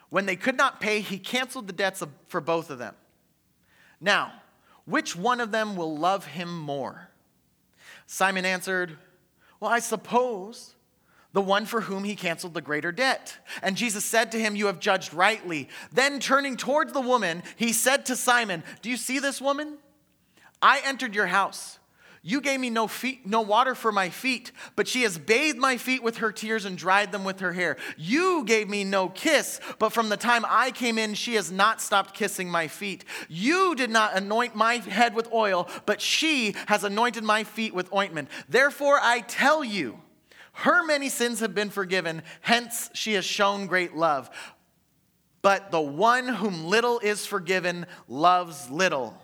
When 0.09 0.25
they 0.25 0.35
could 0.35 0.57
not 0.57 0.79
pay, 0.79 1.01
he 1.01 1.17
canceled 1.17 1.67
the 1.67 1.73
debts 1.73 2.01
for 2.27 2.41
both 2.41 2.69
of 2.69 2.79
them. 2.79 2.95
Now, 3.99 4.33
which 4.85 5.15
one 5.15 5.41
of 5.41 5.51
them 5.51 5.75
will 5.75 5.97
love 5.97 6.25
him 6.25 6.57
more? 6.57 7.09
Simon 8.07 8.45
answered, 8.45 8.97
Well, 9.59 9.71
I 9.71 9.79
suppose 9.79 10.75
the 11.33 11.41
one 11.41 11.65
for 11.65 11.81
whom 11.81 12.05
he 12.05 12.15
canceled 12.15 12.53
the 12.53 12.61
greater 12.61 12.93
debt. 12.93 13.37
And 13.61 13.75
Jesus 13.75 14.05
said 14.05 14.31
to 14.31 14.39
him, 14.39 14.55
You 14.55 14.67
have 14.67 14.79
judged 14.79 15.13
rightly. 15.13 15.67
Then 15.91 16.19
turning 16.19 16.55
towards 16.55 16.93
the 16.93 17.01
woman, 17.01 17.43
he 17.57 17.73
said 17.73 18.05
to 18.05 18.15
Simon, 18.15 18.63
Do 18.81 18.89
you 18.89 18.95
see 18.95 19.19
this 19.19 19.41
woman? 19.41 19.77
I 20.61 20.81
entered 20.85 21.15
your 21.15 21.27
house. 21.27 21.79
You 22.27 22.41
gave 22.41 22.59
me 22.59 22.71
no 22.71 22.87
feet, 22.87 23.27
no 23.27 23.41
water 23.41 23.75
for 23.75 23.91
my 23.91 24.09
feet, 24.09 24.51
but 24.75 24.87
she 24.87 25.03
has 25.03 25.15
bathed 25.15 25.59
my 25.59 25.77
feet 25.77 26.01
with 26.01 26.17
her 26.17 26.31
tears 26.31 26.65
and 26.65 26.75
dried 26.75 27.11
them 27.11 27.23
with 27.23 27.39
her 27.41 27.53
hair. 27.53 27.77
You 27.97 28.43
gave 28.45 28.67
me 28.67 28.83
no 28.83 29.09
kiss, 29.09 29.59
but 29.77 29.93
from 29.93 30.09
the 30.09 30.17
time 30.17 30.43
I 30.49 30.71
came 30.71 30.97
in, 30.97 31.13
she 31.13 31.35
has 31.35 31.51
not 31.51 31.81
stopped 31.81 32.15
kissing 32.15 32.49
my 32.49 32.67
feet. 32.67 33.05
You 33.29 33.75
did 33.75 33.91
not 33.91 34.15
anoint 34.15 34.55
my 34.55 34.77
head 34.77 35.13
with 35.13 35.31
oil, 35.31 35.69
but 35.85 36.01
she 36.01 36.55
has 36.65 36.83
anointed 36.83 37.23
my 37.23 37.43
feet 37.43 37.75
with 37.75 37.93
ointment. 37.93 38.29
Therefore, 38.49 38.97
I 38.99 39.19
tell 39.19 39.63
you, 39.63 40.01
her 40.53 40.83
many 40.83 41.09
sins 41.09 41.41
have 41.41 41.53
been 41.53 41.69
forgiven, 41.69 42.23
hence 42.41 42.89
she 42.95 43.13
has 43.13 43.23
shown 43.23 43.67
great 43.67 43.95
love. 43.95 44.31
But 45.43 45.69
the 45.69 45.79
one 45.79 46.27
whom 46.27 46.65
little 46.65 46.97
is 46.97 47.27
forgiven 47.27 47.85
loves 48.07 48.67
little. 48.71 49.15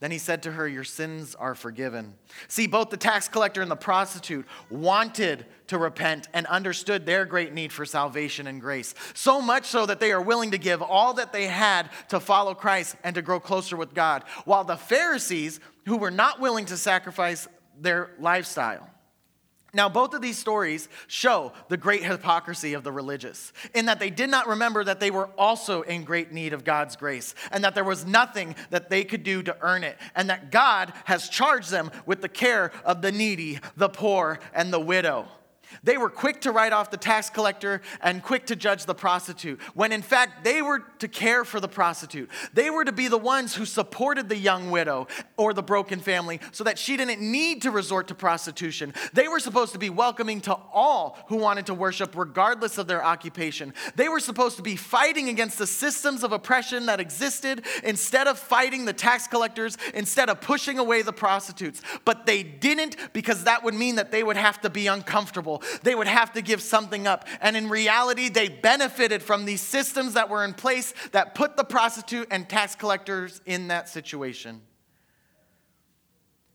Then 0.00 0.10
he 0.10 0.18
said 0.18 0.42
to 0.42 0.52
her, 0.52 0.68
Your 0.68 0.84
sins 0.84 1.34
are 1.34 1.54
forgiven. 1.54 2.14
See, 2.48 2.66
both 2.66 2.90
the 2.90 2.96
tax 2.96 3.28
collector 3.28 3.62
and 3.62 3.70
the 3.70 3.76
prostitute 3.76 4.46
wanted 4.68 5.46
to 5.68 5.78
repent 5.78 6.28
and 6.34 6.46
understood 6.46 7.06
their 7.06 7.24
great 7.24 7.54
need 7.54 7.72
for 7.72 7.86
salvation 7.86 8.46
and 8.46 8.60
grace. 8.60 8.94
So 9.14 9.40
much 9.40 9.66
so 9.66 9.86
that 9.86 10.00
they 10.00 10.12
are 10.12 10.20
willing 10.20 10.50
to 10.50 10.58
give 10.58 10.82
all 10.82 11.14
that 11.14 11.32
they 11.32 11.46
had 11.46 11.90
to 12.08 12.20
follow 12.20 12.54
Christ 12.54 12.96
and 13.04 13.14
to 13.14 13.22
grow 13.22 13.40
closer 13.40 13.76
with 13.76 13.94
God. 13.94 14.24
While 14.44 14.64
the 14.64 14.76
Pharisees, 14.76 15.60
who 15.86 15.96
were 15.96 16.10
not 16.10 16.40
willing 16.40 16.66
to 16.66 16.76
sacrifice 16.76 17.48
their 17.80 18.10
lifestyle, 18.18 18.90
Now, 19.74 19.88
both 19.88 20.14
of 20.14 20.22
these 20.22 20.38
stories 20.38 20.88
show 21.08 21.52
the 21.68 21.76
great 21.76 22.04
hypocrisy 22.04 22.74
of 22.74 22.84
the 22.84 22.92
religious, 22.92 23.52
in 23.74 23.86
that 23.86 23.98
they 23.98 24.10
did 24.10 24.30
not 24.30 24.46
remember 24.46 24.84
that 24.84 25.00
they 25.00 25.10
were 25.10 25.28
also 25.36 25.82
in 25.82 26.04
great 26.04 26.32
need 26.32 26.52
of 26.52 26.64
God's 26.64 26.96
grace, 26.96 27.34
and 27.50 27.64
that 27.64 27.74
there 27.74 27.84
was 27.84 28.06
nothing 28.06 28.54
that 28.70 28.88
they 28.88 29.04
could 29.04 29.24
do 29.24 29.42
to 29.42 29.56
earn 29.60 29.84
it, 29.84 29.98
and 30.14 30.30
that 30.30 30.50
God 30.50 30.92
has 31.04 31.28
charged 31.28 31.70
them 31.70 31.90
with 32.06 32.22
the 32.22 32.28
care 32.28 32.72
of 32.84 33.02
the 33.02 33.12
needy, 33.12 33.58
the 33.76 33.88
poor, 33.88 34.38
and 34.54 34.72
the 34.72 34.80
widow. 34.80 35.28
They 35.82 35.96
were 35.96 36.10
quick 36.10 36.40
to 36.42 36.52
write 36.52 36.72
off 36.72 36.90
the 36.90 36.96
tax 36.96 37.30
collector 37.30 37.82
and 38.00 38.22
quick 38.22 38.46
to 38.46 38.56
judge 38.56 38.86
the 38.86 38.94
prostitute, 38.94 39.60
when 39.74 39.92
in 39.92 40.02
fact 40.02 40.44
they 40.44 40.62
were 40.62 40.80
to 40.98 41.08
care 41.08 41.44
for 41.44 41.60
the 41.60 41.68
prostitute. 41.68 42.30
They 42.52 42.70
were 42.70 42.84
to 42.84 42.92
be 42.92 43.08
the 43.08 43.18
ones 43.18 43.54
who 43.54 43.64
supported 43.64 44.28
the 44.28 44.36
young 44.36 44.70
widow 44.70 45.08
or 45.36 45.52
the 45.52 45.62
broken 45.62 46.00
family 46.00 46.40
so 46.52 46.64
that 46.64 46.78
she 46.78 46.96
didn't 46.96 47.20
need 47.20 47.62
to 47.62 47.70
resort 47.70 48.08
to 48.08 48.14
prostitution. 48.14 48.94
They 49.12 49.28
were 49.28 49.40
supposed 49.40 49.72
to 49.72 49.78
be 49.78 49.90
welcoming 49.90 50.40
to 50.42 50.54
all 50.72 51.18
who 51.28 51.36
wanted 51.36 51.66
to 51.66 51.74
worship, 51.74 52.16
regardless 52.16 52.78
of 52.78 52.86
their 52.86 53.04
occupation. 53.04 53.74
They 53.96 54.08
were 54.08 54.20
supposed 54.20 54.56
to 54.56 54.62
be 54.62 54.76
fighting 54.76 55.28
against 55.28 55.58
the 55.58 55.66
systems 55.66 56.22
of 56.22 56.32
oppression 56.32 56.86
that 56.86 57.00
existed 57.00 57.64
instead 57.82 58.28
of 58.28 58.38
fighting 58.38 58.84
the 58.84 58.92
tax 58.92 59.26
collectors, 59.26 59.76
instead 59.94 60.28
of 60.28 60.40
pushing 60.40 60.78
away 60.78 61.02
the 61.02 61.12
prostitutes. 61.12 61.82
But 62.04 62.26
they 62.26 62.42
didn't 62.42 62.96
because 63.12 63.44
that 63.44 63.64
would 63.64 63.74
mean 63.74 63.96
that 63.96 64.10
they 64.10 64.22
would 64.22 64.36
have 64.36 64.60
to 64.60 64.70
be 64.70 64.86
uncomfortable 64.86 65.62
they 65.82 65.94
would 65.94 66.06
have 66.06 66.32
to 66.34 66.42
give 66.42 66.62
something 66.62 67.06
up. 67.06 67.26
And 67.40 67.56
in 67.56 67.68
reality, 67.68 68.28
they 68.28 68.48
benefited 68.48 69.22
from 69.22 69.44
these 69.44 69.60
systems 69.60 70.14
that 70.14 70.28
were 70.28 70.44
in 70.44 70.54
place 70.54 70.94
that 71.12 71.34
put 71.34 71.56
the 71.56 71.64
prostitute 71.64 72.28
and 72.30 72.48
tax 72.48 72.74
collectors 72.74 73.40
in 73.46 73.68
that 73.68 73.88
situation. 73.88 74.60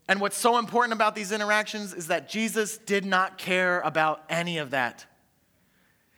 And 0.07 0.19
what's 0.19 0.37
so 0.37 0.57
important 0.57 0.93
about 0.93 1.13
these 1.13 1.31
interactions 1.31 1.93
is 1.93 2.07
that 2.07 2.27
Jesus 2.27 2.79
did 2.79 3.05
not 3.05 3.37
care 3.37 3.79
about 3.81 4.23
any 4.27 4.57
of 4.57 4.71
that. 4.71 5.05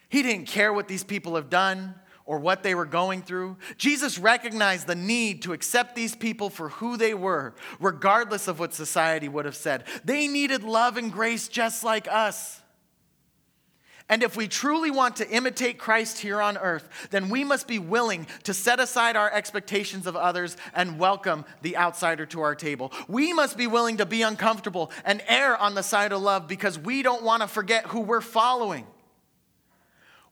He 0.07 0.23
didn't 0.23 0.45
care 0.45 0.71
what 0.71 0.87
these 0.87 1.03
people 1.03 1.35
have 1.35 1.49
done 1.49 1.95
or 2.25 2.39
what 2.39 2.63
they 2.63 2.73
were 2.73 2.85
going 2.85 3.21
through. 3.21 3.57
Jesus 3.77 4.17
recognized 4.17 4.87
the 4.87 4.95
need 4.95 5.41
to 5.41 5.51
accept 5.51 5.95
these 5.95 6.15
people 6.15 6.49
for 6.49 6.69
who 6.69 6.95
they 6.95 7.13
were, 7.13 7.53
regardless 7.81 8.47
of 8.47 8.59
what 8.59 8.73
society 8.73 9.27
would 9.27 9.43
have 9.43 9.55
said. 9.55 9.83
They 10.05 10.29
needed 10.29 10.63
love 10.63 10.95
and 10.95 11.11
grace 11.11 11.49
just 11.49 11.83
like 11.83 12.07
us. 12.09 12.60
And 14.11 14.23
if 14.23 14.35
we 14.35 14.49
truly 14.49 14.91
want 14.91 15.15
to 15.15 15.29
imitate 15.29 15.77
Christ 15.77 16.19
here 16.19 16.41
on 16.41 16.57
earth, 16.57 16.89
then 17.11 17.29
we 17.29 17.45
must 17.45 17.65
be 17.65 17.79
willing 17.79 18.27
to 18.43 18.53
set 18.53 18.81
aside 18.81 19.15
our 19.15 19.31
expectations 19.31 20.05
of 20.05 20.17
others 20.17 20.57
and 20.75 20.99
welcome 20.99 21.45
the 21.61 21.77
outsider 21.77 22.25
to 22.25 22.41
our 22.41 22.53
table. 22.53 22.91
We 23.07 23.31
must 23.31 23.57
be 23.57 23.67
willing 23.67 23.97
to 23.97 24.05
be 24.05 24.21
uncomfortable 24.21 24.91
and 25.05 25.23
err 25.29 25.55
on 25.55 25.75
the 25.75 25.81
side 25.81 26.11
of 26.11 26.21
love 26.21 26.45
because 26.49 26.77
we 26.77 27.03
don't 27.03 27.23
want 27.23 27.41
to 27.41 27.47
forget 27.47 27.85
who 27.85 28.01
we're 28.01 28.19
following. 28.19 28.85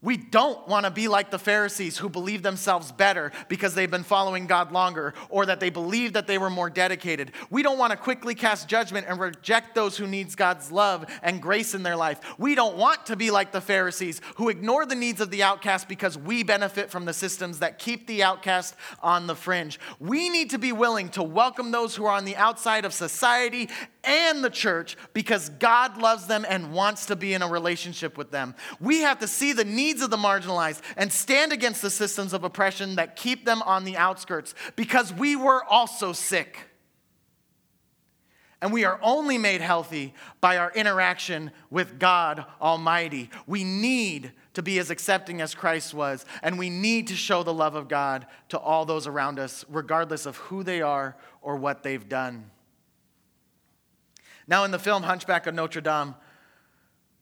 We 0.02 0.16
don't 0.16 0.66
want 0.66 0.86
to 0.86 0.92
be 0.92 1.10
like 1.10 1.30
the 1.30 1.38
Pharisees 1.38 1.98
who 1.98 2.08
believe 2.08 2.42
themselves 2.42 2.90
better 2.90 3.34
because 3.50 3.76
they've 3.76 3.92
been 3.92 4.04
following 4.04 4.48
God 4.48 4.72
longer 4.72 5.14
or 5.28 5.46
that 5.48 5.60
they 5.60 5.70
believe 5.70 6.14
that 6.14 6.26
they 6.26 6.38
were 6.38 6.50
more 6.50 6.70
dedicated. 6.70 7.34
We 7.50 7.64
don't 7.64 7.78
want 7.78 7.92
to 7.92 7.98
quickly 7.98 8.34
cast 8.34 8.70
judgment 8.70 9.08
and 9.10 9.20
reject 9.20 9.76
those 9.76 9.98
who 9.98 10.08
needs 10.08 10.36
God's 10.36 10.72
love 10.72 11.06
and 11.22 11.42
grace 11.42 11.76
in 11.76 11.84
their 11.84 11.98
life. 11.98 12.22
We 12.38 12.56
don't 12.56 12.78
want 12.78 13.08
to 13.08 13.18
be 13.18 13.30
like 13.30 13.52
the 13.52 13.60
Pharisees 13.60 14.22
who 14.36 14.48
ignore 14.48 14.86
the 14.86 14.96
needs 14.96 15.20
of 15.20 15.32
the 15.32 15.44
outcast 15.44 15.90
because 15.90 16.18
we 16.18 16.44
benefit 16.44 16.90
from 16.90 17.04
the 17.04 17.14
systems 17.14 17.60
that 17.60 17.78
keep 17.78 18.08
the 18.08 18.24
outcast 18.24 18.76
on 19.04 19.28
the 19.28 19.36
fringe. 19.36 19.82
We 20.00 20.30
need 20.30 20.52
to 20.52 20.58
be 20.58 20.72
willing 20.72 21.10
to 21.10 21.24
welcome 21.24 21.72
those 21.72 21.98
who 21.98 22.06
are 22.06 22.16
on 22.16 22.24
the 22.24 22.38
outside 22.38 22.86
of 22.86 22.94
society 22.94 23.68
and 24.06 24.44
the 24.44 24.50
church 24.50 24.96
because 25.14 25.50
God 25.50 25.98
loves 25.98 26.26
them 26.28 26.46
and 26.48 26.72
wants 26.72 27.08
to 27.08 27.18
be 27.18 27.34
in 27.34 27.42
a 27.42 27.50
relationship 27.50 28.18
with 28.18 28.32
them. 28.32 28.56
We 28.80 29.02
have 29.02 29.20
to 29.20 29.28
see 29.28 29.52
the 29.52 29.66
needs 29.90 30.04
of 30.04 30.12
the 30.12 30.18
marginalized 30.18 30.82
and 30.96 31.12
stand 31.12 31.52
against 31.52 31.82
the 31.82 31.90
systems 31.90 32.32
of 32.32 32.44
oppression 32.44 32.96
that 32.96 33.16
keep 33.16 33.44
them 33.44 33.62
on 33.64 33.84
the 33.86 33.98
outskirts 33.98 34.54
because 34.76 35.12
we 35.12 35.36
were 35.36 35.64
also 35.64 36.14
sick. 36.14 36.60
And 38.62 38.72
we 38.72 38.84
are 38.84 39.00
only 39.02 39.38
made 39.38 39.62
healthy 39.62 40.14
by 40.42 40.58
our 40.58 40.72
interaction 40.74 41.50
with 41.72 41.98
God 41.98 42.46
Almighty. 42.62 43.32
We 43.48 43.64
need 43.64 44.34
to 44.54 44.62
be 44.62 44.78
as 44.78 44.92
accepting 44.92 45.42
as 45.42 45.56
Christ 45.56 45.94
was, 45.94 46.26
and 46.44 46.60
we 46.60 46.70
need 46.70 47.08
to 47.08 47.16
show 47.16 47.42
the 47.42 47.54
love 47.54 47.76
of 47.76 47.88
God 47.88 48.28
to 48.50 48.60
all 48.60 48.86
those 48.86 49.08
around 49.08 49.40
us, 49.40 49.66
regardless 49.70 50.26
of 50.26 50.38
who 50.38 50.62
they 50.62 50.82
are 50.82 51.16
or 51.42 51.56
what 51.56 51.82
they've 51.84 52.08
done. 52.08 52.52
Now, 54.46 54.66
in 54.66 54.72
the 54.72 54.80
film 54.80 55.04
Hunchback 55.04 55.48
of 55.48 55.56
Notre 55.56 55.82
Dame, 55.82 56.16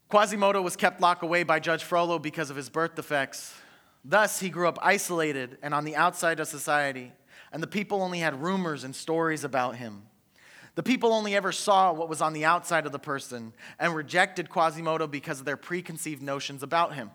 Quasimodo 0.09 0.61
was 0.61 0.77
kept 0.77 1.01
locked 1.01 1.23
away 1.23 1.43
by 1.43 1.59
Judge 1.59 1.83
Frollo 1.83 2.17
because 2.17 2.49
of 2.49 2.55
his 2.55 2.69
birth 2.69 2.95
defects. 2.95 3.53
Thus, 4.05 4.39
he 4.39 4.49
grew 4.49 4.67
up 4.67 4.79
isolated 4.81 5.57
and 5.61 5.73
on 5.73 5.83
the 5.83 5.97
outside 5.97 6.39
of 6.39 6.47
society, 6.47 7.11
and 7.51 7.61
the 7.61 7.67
people 7.67 8.01
only 8.01 8.19
had 8.19 8.41
rumors 8.41 8.85
and 8.85 8.95
stories 8.95 9.43
about 9.43 9.75
him. 9.75 10.03
The 10.75 10.83
people 10.83 11.11
only 11.11 11.35
ever 11.35 11.51
saw 11.51 11.91
what 11.91 12.07
was 12.07 12.21
on 12.21 12.33
the 12.33 12.45
outside 12.45 12.85
of 12.85 12.91
the 12.91 12.99
person 12.99 13.51
and 13.79 13.95
rejected 13.95 14.49
Quasimodo 14.49 15.07
because 15.07 15.39
of 15.39 15.45
their 15.45 15.57
preconceived 15.57 16.21
notions 16.21 16.63
about 16.63 16.93
him. 16.93 17.11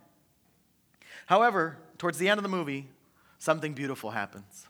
However, 1.27 1.79
towards 1.97 2.19
the 2.19 2.29
end 2.29 2.39
of 2.39 2.43
the 2.43 2.49
movie, 2.49 2.91
something 3.39 3.73
beautiful 3.73 4.11
happens. 4.11 4.67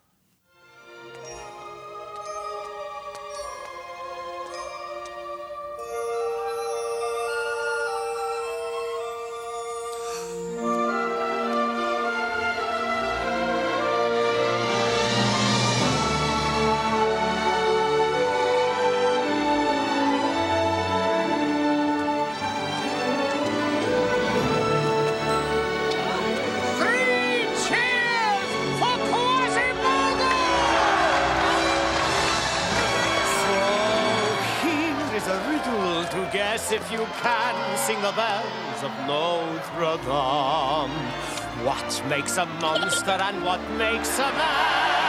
The 38.00 38.12
bells 38.12 38.82
of 38.82 38.92
Notre 39.06 39.96
Dame. 40.04 40.96
What 41.66 42.02
makes 42.08 42.36
a 42.38 42.46
monster 42.60 43.10
and 43.10 43.44
what 43.44 43.60
makes 43.72 44.18
a 44.18 44.30
man? 44.32 45.02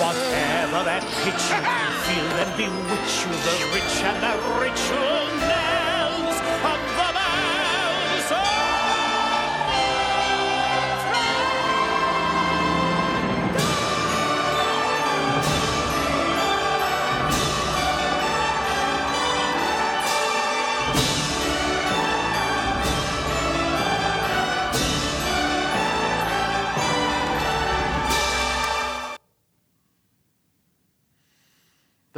Whatever 0.00 0.84
that 0.84 1.04
pitch 1.20 1.44
you 1.52 1.60
feel 2.06 2.28
them 2.38 2.50
bewitch 2.56 3.16
you, 3.22 3.32
the 3.44 3.54
rich 3.74 3.96
and 4.02 4.18
the 4.22 4.32
ritual 4.60 5.26
knells 5.40 5.73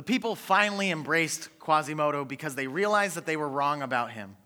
people 0.06 0.34
finally 0.34 0.90
embraced 0.90 1.50
Quasimodo 1.58 2.24
because 2.24 2.54
they 2.54 2.66
realized 2.66 3.16
that 3.16 3.26
they 3.26 3.36
were 3.36 3.48
wrong 3.48 3.82
about 3.82 4.12
him. 4.12 4.36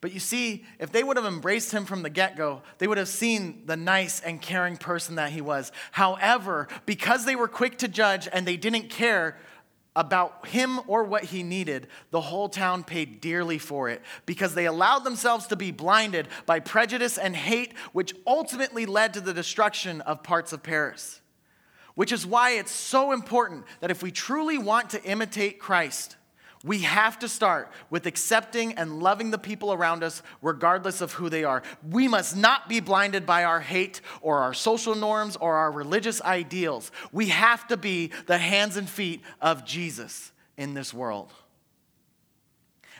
But 0.00 0.12
you 0.12 0.20
see, 0.20 0.64
if 0.78 0.92
they 0.92 1.04
would 1.04 1.16
have 1.16 1.26
embraced 1.26 1.72
him 1.72 1.84
from 1.84 2.02
the 2.02 2.10
get 2.10 2.36
go, 2.36 2.62
they 2.78 2.86
would 2.86 2.98
have 2.98 3.08
seen 3.08 3.62
the 3.66 3.76
nice 3.76 4.20
and 4.20 4.40
caring 4.40 4.76
person 4.76 5.16
that 5.16 5.30
he 5.30 5.40
was. 5.40 5.72
However, 5.92 6.68
because 6.86 7.24
they 7.24 7.36
were 7.36 7.48
quick 7.48 7.78
to 7.78 7.88
judge 7.88 8.26
and 8.32 8.46
they 8.46 8.56
didn't 8.56 8.88
care 8.88 9.36
about 9.94 10.46
him 10.46 10.80
or 10.86 11.04
what 11.04 11.24
he 11.24 11.42
needed, 11.42 11.88
the 12.12 12.20
whole 12.20 12.48
town 12.48 12.82
paid 12.82 13.20
dearly 13.20 13.58
for 13.58 13.90
it 13.90 14.00
because 14.24 14.54
they 14.54 14.64
allowed 14.66 15.00
themselves 15.00 15.48
to 15.48 15.56
be 15.56 15.70
blinded 15.70 16.28
by 16.46 16.60
prejudice 16.60 17.18
and 17.18 17.36
hate, 17.36 17.74
which 17.92 18.14
ultimately 18.26 18.86
led 18.86 19.12
to 19.12 19.20
the 19.20 19.34
destruction 19.34 20.00
of 20.02 20.22
parts 20.22 20.52
of 20.52 20.62
Paris. 20.62 21.19
Which 21.94 22.12
is 22.12 22.26
why 22.26 22.52
it's 22.52 22.70
so 22.70 23.12
important 23.12 23.64
that 23.80 23.90
if 23.90 24.02
we 24.02 24.10
truly 24.10 24.58
want 24.58 24.90
to 24.90 25.02
imitate 25.04 25.58
Christ, 25.58 26.16
We 26.62 26.80
have 26.80 27.18
to 27.20 27.28
start 27.28 27.72
with 27.88 28.04
accepting 28.04 28.74
and 28.74 29.02
loving 29.02 29.30
the 29.30 29.38
people 29.38 29.72
around 29.72 30.04
us, 30.04 30.22
regardless 30.42 31.00
of 31.00 31.14
who 31.14 31.30
they 31.30 31.42
are. 31.42 31.62
We 31.88 32.06
must 32.06 32.36
not 32.36 32.68
be 32.68 32.80
blinded 32.80 33.24
by 33.24 33.44
our 33.44 33.60
hate 33.60 34.02
or 34.20 34.40
our 34.40 34.52
social 34.52 34.94
norms 34.94 35.36
or 35.36 35.56
our 35.56 35.72
religious 35.72 36.20
ideals. 36.20 36.92
We 37.12 37.28
have 37.28 37.66
to 37.68 37.78
be 37.78 38.12
the 38.26 38.36
hands 38.36 38.76
and 38.76 38.88
feet 38.88 39.22
of 39.40 39.64
Jesus 39.64 40.32
in 40.58 40.74
this 40.74 40.92
world. 40.92 41.32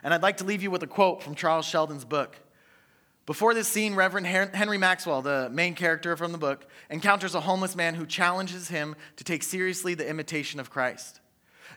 And 0.03 0.15
I'd 0.15 0.23
like 0.23 0.39
to 0.39 0.45
leave 0.45 0.63
you 0.63 0.71
with 0.71 0.83
a 0.83 0.87
quote 0.87 1.23
from 1.23 1.35
Charles 1.35 1.67
Sheldon's 1.67 2.07
book. 2.07 2.37
Before 3.31 3.55
this 3.55 3.69
scene, 3.69 3.95
Reverend 3.95 4.27
Henry 4.27 4.77
Maxwell, 4.77 5.23
the 5.23 5.49
main 5.53 5.77
character 5.77 6.17
from 6.17 6.33
the 6.33 6.37
book, 6.37 6.67
encounters 6.91 7.37
a 7.37 7.41
homeless 7.41 7.77
man 7.77 7.95
who 7.95 8.05
challenges 8.05 8.71
him 8.71 8.97
to 9.15 9.23
take 9.23 9.45
seriously 9.45 9.95
the 9.95 10.11
imitation 10.11 10.59
of 10.59 10.69
Christ. 10.69 11.21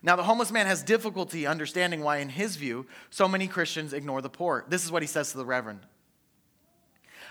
Now, 0.01 0.15
the 0.15 0.23
homeless 0.23 0.51
man 0.51 0.65
has 0.65 0.81
difficulty 0.81 1.45
understanding 1.45 2.01
why, 2.01 2.17
in 2.17 2.29
his 2.29 2.55
view, 2.55 2.87
so 3.11 3.27
many 3.27 3.47
Christians 3.47 3.93
ignore 3.93 4.19
the 4.23 4.31
poor. 4.31 4.65
This 4.67 4.83
is 4.83 4.91
what 4.91 5.03
he 5.03 5.07
says 5.07 5.31
to 5.33 5.37
the 5.37 5.45
Reverend 5.45 5.81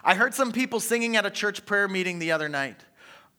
I 0.04 0.14
heard 0.14 0.34
some 0.34 0.52
people 0.52 0.78
singing 0.78 1.16
at 1.16 1.26
a 1.26 1.30
church 1.30 1.66
prayer 1.66 1.88
meeting 1.88 2.20
the 2.20 2.30
other 2.30 2.48
night 2.48 2.76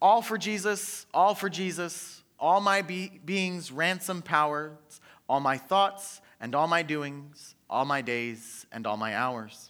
All 0.02 0.22
for 0.22 0.38
Jesus, 0.38 1.06
all 1.14 1.34
for 1.34 1.48
Jesus, 1.48 2.24
all 2.38 2.60
my 2.60 2.82
be- 2.82 3.22
beings, 3.24 3.72
ransom 3.72 4.22
powers, 4.22 5.00
all 5.30 5.40
my 5.40 5.58
thoughts 5.58 6.20
and 6.42 6.54
all 6.54 6.68
my 6.68 6.84
doings, 6.84 7.56
all 7.70 7.86
my 7.86 8.02
days 8.02 8.66
and 8.70 8.86
all 8.86 8.98
my 8.98 9.16
hours. 9.16 9.70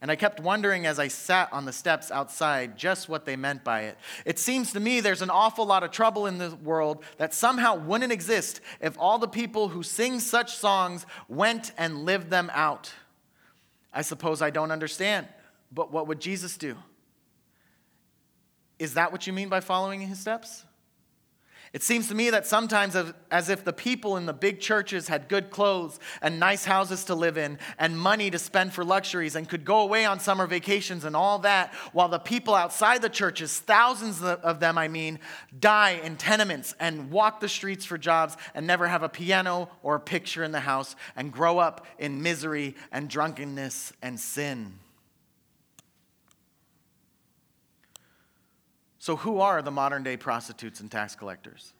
And 0.00 0.12
I 0.12 0.16
kept 0.16 0.38
wondering 0.38 0.86
as 0.86 1.00
I 1.00 1.08
sat 1.08 1.52
on 1.52 1.64
the 1.64 1.72
steps 1.72 2.12
outside 2.12 2.78
just 2.78 3.08
what 3.08 3.24
they 3.24 3.34
meant 3.34 3.64
by 3.64 3.82
it. 3.82 3.98
It 4.24 4.38
seems 4.38 4.72
to 4.72 4.80
me 4.80 5.00
there's 5.00 5.22
an 5.22 5.30
awful 5.30 5.66
lot 5.66 5.82
of 5.82 5.90
trouble 5.90 6.26
in 6.26 6.38
the 6.38 6.54
world 6.62 7.02
that 7.16 7.34
somehow 7.34 7.74
wouldn't 7.74 8.12
exist 8.12 8.60
if 8.80 8.96
all 8.98 9.18
the 9.18 9.26
people 9.26 9.68
who 9.68 9.82
sing 9.82 10.20
such 10.20 10.56
songs 10.56 11.04
went 11.28 11.72
and 11.76 12.04
lived 12.04 12.30
them 12.30 12.48
out. 12.54 12.92
I 13.92 14.02
suppose 14.02 14.40
I 14.40 14.50
don't 14.50 14.70
understand, 14.70 15.26
but 15.72 15.90
what 15.90 16.06
would 16.06 16.20
Jesus 16.20 16.56
do? 16.56 16.76
Is 18.78 18.94
that 18.94 19.10
what 19.10 19.26
you 19.26 19.32
mean 19.32 19.48
by 19.48 19.58
following 19.58 20.00
his 20.00 20.20
steps? 20.20 20.64
It 21.72 21.82
seems 21.82 22.08
to 22.08 22.14
me 22.14 22.30
that 22.30 22.46
sometimes, 22.46 22.96
as 23.30 23.48
if 23.50 23.64
the 23.64 23.72
people 23.72 24.16
in 24.16 24.24
the 24.24 24.32
big 24.32 24.58
churches 24.58 25.08
had 25.08 25.28
good 25.28 25.50
clothes 25.50 26.00
and 26.22 26.40
nice 26.40 26.64
houses 26.64 27.04
to 27.04 27.14
live 27.14 27.36
in 27.36 27.58
and 27.78 27.98
money 27.98 28.30
to 28.30 28.38
spend 28.38 28.72
for 28.72 28.84
luxuries 28.84 29.36
and 29.36 29.46
could 29.46 29.64
go 29.64 29.80
away 29.80 30.06
on 30.06 30.18
summer 30.18 30.46
vacations 30.46 31.04
and 31.04 31.14
all 31.14 31.40
that, 31.40 31.74
while 31.92 32.08
the 32.08 32.18
people 32.18 32.54
outside 32.54 33.02
the 33.02 33.10
churches, 33.10 33.58
thousands 33.58 34.22
of 34.22 34.60
them, 34.60 34.78
I 34.78 34.88
mean, 34.88 35.18
die 35.58 36.00
in 36.02 36.16
tenements 36.16 36.74
and 36.80 37.10
walk 37.10 37.40
the 37.40 37.48
streets 37.48 37.84
for 37.84 37.98
jobs 37.98 38.36
and 38.54 38.66
never 38.66 38.88
have 38.88 39.02
a 39.02 39.08
piano 39.08 39.68
or 39.82 39.96
a 39.96 40.00
picture 40.00 40.44
in 40.44 40.52
the 40.52 40.60
house 40.60 40.96
and 41.16 41.30
grow 41.32 41.58
up 41.58 41.86
in 41.98 42.22
misery 42.22 42.76
and 42.92 43.10
drunkenness 43.10 43.92
and 44.00 44.18
sin. 44.18 44.78
So, 49.08 49.16
who 49.16 49.40
are 49.40 49.62
the 49.62 49.70
modern 49.70 50.02
day 50.02 50.18
prostitutes 50.18 50.80
and 50.80 50.90
tax 50.90 51.14
collectors? 51.14 51.72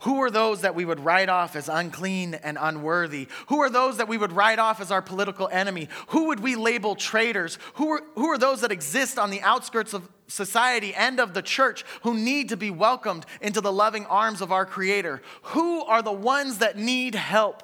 Who 0.00 0.20
are 0.20 0.30
those 0.30 0.60
that 0.60 0.74
we 0.74 0.84
would 0.84 1.00
write 1.00 1.30
off 1.30 1.56
as 1.56 1.70
unclean 1.70 2.34
and 2.34 2.58
unworthy? 2.60 3.28
Who 3.46 3.60
are 3.60 3.70
those 3.70 3.96
that 3.96 4.06
we 4.06 4.18
would 4.18 4.32
write 4.32 4.58
off 4.58 4.78
as 4.78 4.90
our 4.90 5.00
political 5.00 5.48
enemy? 5.50 5.88
Who 6.08 6.26
would 6.26 6.40
we 6.40 6.56
label 6.56 6.94
traitors? 6.94 7.58
Who 7.76 7.88
are, 7.92 8.02
who 8.16 8.26
are 8.26 8.36
those 8.36 8.60
that 8.60 8.70
exist 8.70 9.18
on 9.18 9.30
the 9.30 9.40
outskirts 9.40 9.94
of 9.94 10.10
society 10.26 10.92
and 10.94 11.20
of 11.20 11.32
the 11.32 11.40
church 11.40 11.86
who 12.02 12.12
need 12.12 12.50
to 12.50 12.56
be 12.58 12.70
welcomed 12.70 13.24
into 13.40 13.62
the 13.62 13.72
loving 13.72 14.04
arms 14.04 14.42
of 14.42 14.52
our 14.52 14.66
Creator? 14.66 15.22
Who 15.44 15.86
are 15.86 16.02
the 16.02 16.12
ones 16.12 16.58
that 16.58 16.76
need 16.76 17.14
help? 17.14 17.62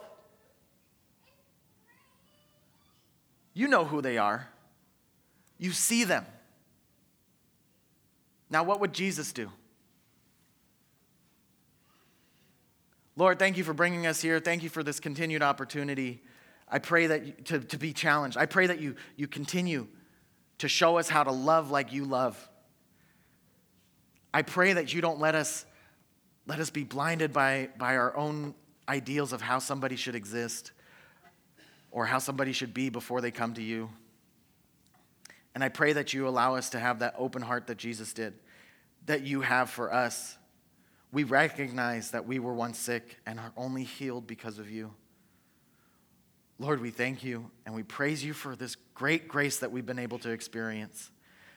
You 3.52 3.68
know 3.68 3.84
who 3.84 4.00
they 4.00 4.16
are, 4.16 4.48
you 5.58 5.72
see 5.72 6.04
them. 6.04 6.24
Now, 8.50 8.62
what 8.62 8.80
would 8.80 8.92
Jesus 8.92 9.32
do? 9.32 9.50
Lord, 13.16 13.38
thank 13.38 13.56
you 13.56 13.64
for 13.64 13.72
bringing 13.72 14.06
us 14.06 14.20
here. 14.20 14.40
Thank 14.40 14.62
you 14.62 14.68
for 14.68 14.82
this 14.82 14.98
continued 14.98 15.42
opportunity. 15.42 16.22
I 16.68 16.78
pray 16.78 17.06
that 17.06 17.26
you, 17.26 17.32
to, 17.44 17.60
to 17.60 17.78
be 17.78 17.92
challenged. 17.92 18.36
I 18.36 18.46
pray 18.46 18.66
that 18.66 18.80
you, 18.80 18.96
you 19.16 19.28
continue 19.28 19.86
to 20.58 20.68
show 20.68 20.98
us 20.98 21.08
how 21.08 21.22
to 21.22 21.30
love 21.30 21.70
like 21.70 21.92
you 21.92 22.04
love. 22.04 22.48
I 24.32 24.42
pray 24.42 24.72
that 24.72 24.92
you 24.92 25.00
don't 25.00 25.20
let 25.20 25.34
us 25.34 25.64
let 26.46 26.58
us 26.58 26.70
be 26.70 26.84
blinded 26.84 27.32
by, 27.32 27.70
by 27.78 27.96
our 27.96 28.14
own 28.16 28.54
ideals 28.88 29.32
of 29.32 29.40
how 29.40 29.58
somebody 29.58 29.96
should 29.96 30.14
exist 30.14 30.72
or 31.90 32.04
how 32.04 32.18
somebody 32.18 32.52
should 32.52 32.74
be 32.74 32.90
before 32.90 33.20
they 33.20 33.30
come 33.30 33.54
to 33.54 33.62
you. 33.62 33.88
And 35.54 35.62
I 35.62 35.68
pray 35.68 35.92
that 35.92 36.12
you 36.12 36.26
allow 36.26 36.56
us 36.56 36.70
to 36.70 36.78
have 36.78 36.98
that 36.98 37.14
open 37.16 37.42
heart 37.42 37.68
that 37.68 37.76
Jesus 37.76 38.12
did, 38.12 38.34
that 39.06 39.22
you 39.22 39.42
have 39.42 39.70
for 39.70 39.92
us. 39.92 40.36
We 41.12 41.24
recognize 41.24 42.10
that 42.10 42.26
we 42.26 42.40
were 42.40 42.54
once 42.54 42.78
sick 42.78 43.18
and 43.24 43.38
are 43.38 43.52
only 43.56 43.84
healed 43.84 44.26
because 44.26 44.58
of 44.58 44.70
you. 44.70 44.92
Lord, 46.58 46.80
we 46.80 46.90
thank 46.90 47.22
you 47.22 47.50
and 47.66 47.74
we 47.74 47.82
praise 47.82 48.24
you 48.24 48.32
for 48.32 48.56
this 48.56 48.76
great 48.94 49.28
grace 49.28 49.58
that 49.58 49.70
we've 49.70 49.86
been 49.86 49.98
able 49.98 50.18
to 50.20 50.30
experience. 50.30 51.10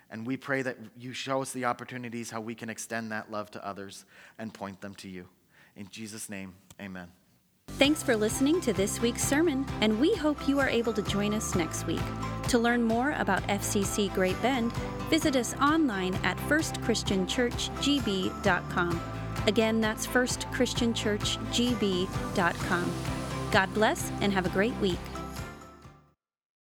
And 0.10 0.26
we 0.26 0.38
pray 0.38 0.62
that 0.62 0.78
you 0.98 1.14
show 1.14 1.42
us 1.42 1.52
the 1.52 1.66
opportunities 1.66 2.30
how 2.30 2.42
we 2.42 2.56
can 2.56 2.70
extend 2.70 3.12
that 3.12 3.32
love 3.32 3.52
to 3.52 3.68
others 3.68 4.06
and 4.38 4.54
point 4.54 4.80
them 4.82 4.96
to 4.96 5.10
you. 5.10 5.28
In 5.76 5.90
Jesus' 5.90 6.30
name, 6.30 6.54
amen. 6.82 7.08
Thanks 7.72 8.02
for 8.02 8.16
listening 8.16 8.62
to 8.62 8.74
this 8.74 9.02
week's 9.02 9.24
sermon, 9.24 9.66
and 9.82 10.00
we 10.00 10.16
hope 10.16 10.48
you 10.48 10.60
are 10.60 10.70
able 10.70 10.94
to 10.94 11.02
join 11.04 11.34
us 11.34 11.54
next 11.54 11.86
week. 11.86 12.00
To 12.50 12.60
learn 12.60 12.84
more 12.84 13.14
about 13.18 13.42
FCC 13.48 14.14
Great 14.14 14.40
Bend, 14.42 14.72
visit 15.10 15.36
us 15.36 15.56
online 15.56 16.14
at 16.24 16.38
firstchristianchurchgb.com. 16.38 19.02
Again, 19.48 19.82
that's 19.82 20.08
firstchristianchurchgb.com. 20.08 22.94
God 23.52 23.74
bless 23.74 24.12
and 24.22 24.32
have 24.34 24.46
a 24.46 24.50
great 24.50 24.76
week. 24.76 25.00